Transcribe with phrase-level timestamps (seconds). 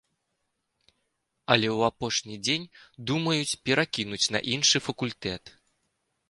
[1.55, 2.65] Але ў апошні дзень
[3.11, 5.43] думаюць перакінуць на іншы факультэт.